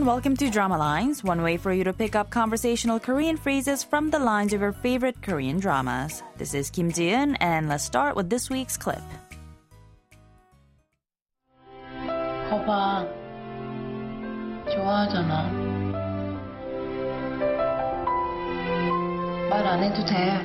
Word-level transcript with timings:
everyone. 0.00 0.06
Welcome 0.06 0.36
to 0.38 0.48
Drama 0.48 0.78
Lines, 0.78 1.22
one 1.22 1.42
way 1.42 1.58
for 1.58 1.70
you 1.70 1.84
to 1.84 1.92
pick 1.92 2.16
up 2.16 2.30
conversational 2.30 2.98
Korean 2.98 3.36
phrases 3.36 3.84
from 3.84 4.08
the 4.08 4.18
lines 4.18 4.54
of 4.54 4.62
your 4.62 4.72
favorite 4.72 5.20
Korean 5.20 5.60
dramas. 5.60 6.22
This 6.38 6.54
is 6.54 6.70
Kim 6.70 6.90
Ji-eun, 6.90 7.36
and 7.40 7.68
let's 7.68 7.84
start 7.84 8.16
with 8.16 8.30
this 8.30 8.48
week's 8.48 8.78
clip. 8.78 9.02
거봐. 12.48 13.06
좋아하잖아. 14.72 15.50
말 19.50 19.66
안 19.66 19.82
해도 19.82 20.04
돼. 20.06 20.40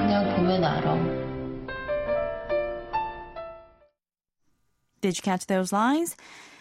그냥 0.00 0.34
보면 0.34 0.64
알아. 0.64 0.96
Did 5.02 5.18
you 5.18 5.22
catch 5.22 5.46
those 5.46 5.72
lines? 5.72 6.16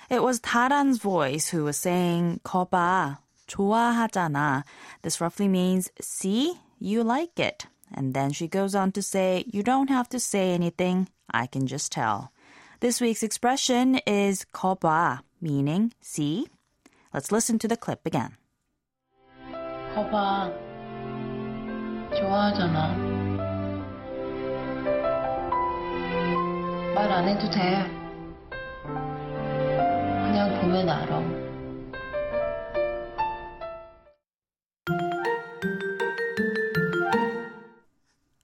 It 0.09 0.21
was 0.21 0.39
Taran's 0.39 0.99
voice 0.99 1.49
who 1.49 1.63
was 1.63 1.77
saying, 1.77 2.41
거봐, 2.43 3.17
좋아하잖아. 3.47 4.63
This 5.01 5.19
roughly 5.19 5.47
means, 5.47 5.89
see, 5.99 6.59
you 6.79 7.03
like 7.03 7.39
it. 7.39 7.65
And 7.93 8.13
then 8.13 8.31
she 8.31 8.47
goes 8.47 8.75
on 8.75 8.91
to 8.93 9.01
say, 9.01 9.45
you 9.47 9.63
don't 9.63 9.89
have 9.89 10.09
to 10.09 10.19
say 10.19 10.53
anything, 10.53 11.07
I 11.31 11.47
can 11.47 11.65
just 11.67 11.91
tell. 11.91 12.31
This 12.81 13.01
week's 13.01 13.23
expression 13.23 13.99
is 14.05 14.45
거봐, 14.53 15.21
meaning 15.41 15.93
see. 16.01 16.47
Let's 17.13 17.31
listen 17.31 17.57
to 17.59 17.67
the 17.67 17.77
clip 17.77 18.05
again. 18.05 18.37
거봐. 19.95 20.51
좋아하잖아. 22.15 22.95
말 26.95 27.11
안 27.11 27.27
해도 27.27 27.49
돼. 27.49 27.98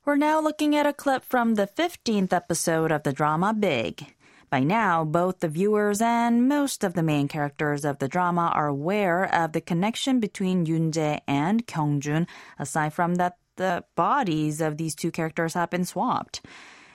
We're 0.05 0.17
now 0.17 0.41
looking 0.41 0.75
at 0.75 0.87
a 0.87 0.93
clip 0.93 1.25
from 1.25 1.55
the 1.55 1.69
15th 1.69 2.33
episode 2.33 2.91
of 2.91 3.05
the 3.05 3.13
drama 3.13 3.55
Big. 3.55 4.15
By 4.51 4.65
now, 4.65 5.05
both 5.05 5.39
the 5.39 5.49
viewers 5.49 6.01
and 6.01 6.49
most 6.49 6.83
of 6.83 6.95
the 6.95 7.03
main 7.05 7.29
characters 7.29 7.85
of 7.85 8.01
the 8.01 8.09
drama 8.09 8.51
are 8.55 8.67
aware 8.67 9.33
of 9.33 9.53
the 9.53 9.61
connection 9.61 10.19
between 10.19 10.67
Yunjae 10.67 11.21
and 11.29 11.65
Kyungjun, 11.67 12.27
aside 12.59 12.93
from 12.93 13.17
that 13.17 13.37
the 13.55 13.85
bodies 13.95 14.61
of 14.61 14.79
these 14.79 14.97
two 14.97 15.13
characters 15.13 15.55
have 15.55 15.71
been 15.71 15.85
swapped. 15.85 16.45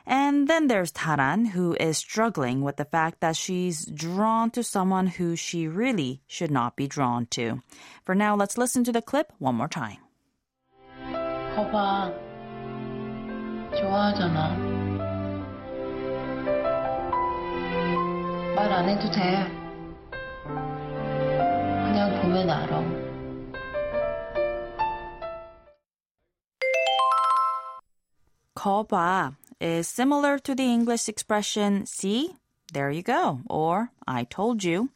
And 0.07 0.47
then 0.47 0.69
there's 0.69 0.93
Taran, 0.93 1.49
who 1.49 1.75
is 1.81 1.99
struggling 1.99 2.63
with 2.63 2.77
the 2.77 2.85
fact 2.85 3.21
that 3.21 3.35
she's 3.35 3.85
drawn 3.87 4.51
to 4.53 4.63
someone 4.63 5.09
who 5.09 5.35
she 5.35 5.67
really 5.67 6.23
should 6.29 6.51
not 6.51 6.77
be 6.77 6.87
drawn 6.87 7.27
to. 7.33 7.61
For 8.05 8.15
now, 8.15 8.37
let's 8.37 8.57
listen 8.57 8.85
to 8.85 8.93
the 8.93 9.03
clip 9.03 9.33
one 9.39 9.57
more 9.57 9.69
time. 9.69 9.99
거봐. 11.57 12.13
좋아하잖아. 13.75 14.57
말 18.55 18.73
안 18.73 18.89
해도 18.89 19.11
돼. 19.11 19.51
그냥 21.85 22.23
보면 22.23 22.49
알아. 22.49 22.83
거봐 28.55 29.33
is 29.62 29.88
similar 29.88 30.40
to 30.40 30.56
the 30.56 30.64
English 30.64 31.08
expression, 31.08 31.86
see, 31.86 32.36
there 32.74 32.90
you 32.90 33.04
go, 33.04 33.42
or 33.50 33.92
I 34.08 34.24
told 34.24 34.64
you. 34.64 34.90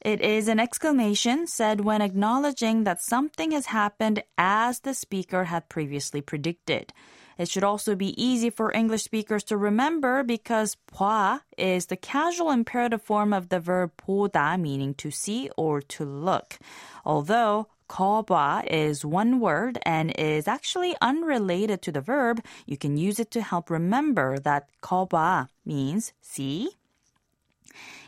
It 0.00 0.20
is 0.20 0.48
an 0.48 0.58
exclamation 0.58 1.46
said 1.46 1.82
when 1.82 2.02
acknowledging 2.02 2.84
that 2.84 3.00
something 3.02 3.52
has 3.52 3.66
happened 3.66 4.24
as 4.36 4.80
the 4.80 4.94
speaker 4.94 5.44
had 5.44 5.68
previously 5.68 6.20
predicted. 6.20 6.92
It 7.38 7.48
should 7.48 7.64
also 7.64 7.94
be 7.94 8.20
easy 8.22 8.50
for 8.50 8.72
English 8.72 9.04
speakers 9.04 9.44
to 9.44 9.56
remember 9.56 10.22
because 10.22 10.76
"봐" 10.92 11.40
is 11.56 11.86
the 11.86 11.96
casual 11.96 12.50
imperative 12.50 13.02
form 13.02 13.32
of 13.32 13.48
the 13.48 13.60
verb 13.60 13.92
보다 13.96 14.60
meaning 14.60 14.94
to 14.94 15.10
see 15.10 15.50
or 15.56 15.80
to 15.80 16.04
look. 16.04 16.58
Although 17.04 17.68
거봐 17.91 18.65
is 18.69 19.05
one 19.05 19.39
word 19.39 19.79
and 19.83 20.11
is 20.17 20.47
actually 20.47 20.95
unrelated 21.01 21.81
to 21.81 21.91
the 21.91 22.01
verb, 22.01 22.43
you 22.65 22.77
can 22.77 22.97
use 22.97 23.19
it 23.19 23.31
to 23.31 23.41
help 23.41 23.69
remember 23.69 24.39
that 24.39 24.69
거봐 24.81 25.47
means 25.65 26.13
see. 26.21 26.69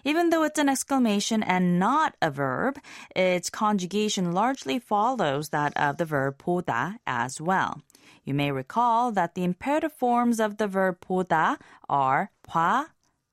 Even 0.03 0.29
though 0.29 0.43
it's 0.43 0.59
an 0.59 0.69
exclamation 0.69 1.43
and 1.43 1.77
not 1.77 2.15
a 2.21 2.31
verb, 2.31 2.79
its 3.15 3.49
conjugation 3.49 4.31
largely 4.31 4.79
follows 4.79 5.49
that 5.49 5.75
of 5.75 5.97
the 5.97 6.05
verb 6.05 6.37
보다 6.37 6.97
as 7.05 7.41
well. 7.41 7.81
You 8.23 8.33
may 8.33 8.51
recall 8.51 9.11
that 9.11 9.35
the 9.35 9.43
imperative 9.43 9.93
forms 9.93 10.39
of 10.39 10.57
the 10.57 10.67
verb 10.67 11.01
보다 11.01 11.57
are 11.89 12.31
봐, 12.47 12.87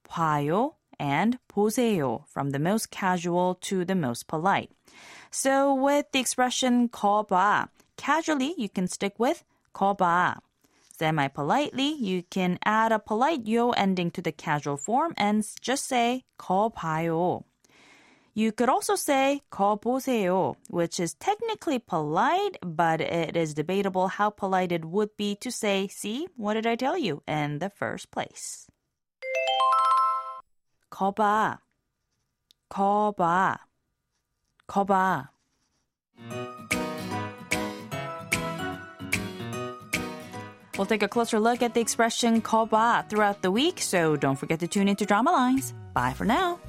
봐요, 0.09 0.75
and 1.00 1.38
보세요, 1.48 2.25
from 2.26 2.50
the 2.50 2.59
most 2.59 2.91
casual 2.91 3.54
to 3.62 3.84
the 3.84 3.94
most 3.94 4.26
polite. 4.26 4.70
So 5.31 5.75
with 5.75 6.06
the 6.12 6.20
expression 6.20 6.88
거봐, 6.88 7.69
casually 7.97 8.54
you 8.56 8.69
can 8.69 8.88
stick 8.88 9.14
with 9.19 9.44
거봐. 9.75 10.38
Semi-politely, 10.98 11.92
you 11.92 12.22
can 12.22 12.59
add 12.64 12.91
a 12.91 12.98
polite 12.98 13.47
yo 13.47 13.72
ending 13.72 14.10
to 14.12 14.22
the 14.22 14.32
casual 14.32 14.78
form 14.78 15.12
and 15.19 15.44
just 15.60 15.87
say 15.87 16.25
거봐요. 16.38 17.44
You 18.32 18.53
could 18.53 18.69
also 18.69 18.97
say 18.97 19.42
거보세요, 19.50 20.56
which 20.69 21.00
is 21.00 21.14
technically 21.14 21.78
polite, 21.78 22.59
but 22.62 23.00
it 23.00 23.34
is 23.34 23.54
debatable 23.54 24.09
how 24.09 24.28
polite 24.28 24.72
it 24.72 24.84
would 24.84 25.16
be 25.16 25.37
to 25.37 25.50
say, 25.50 25.88
see, 25.88 26.28
what 26.37 26.54
did 26.54 26.66
I 26.66 26.76
tell 26.76 26.98
you 26.98 27.22
in 27.26 27.60
the 27.60 27.70
first 27.70 28.10
place? 28.10 28.66
거봐, 31.01 31.57
거봐, 32.69 33.57
거봐. 34.67 35.29
We'll 40.78 40.85
take 40.85 41.01
a 41.01 41.07
closer 41.07 41.39
look 41.39 41.63
at 41.63 41.73
the 41.73 41.81
expression 41.81 42.41
거봐 42.44 43.09
throughout 43.09 43.41
the 43.41 43.50
week, 43.50 43.81
so 43.81 44.16
don't 44.16 44.38
forget 44.38 44.59
to 44.59 44.67
tune 44.67 44.88
into 44.88 45.07
Drama 45.07 45.31
Lines. 45.31 45.73
Bye 45.95 46.13
for 46.13 46.25
now. 46.25 46.59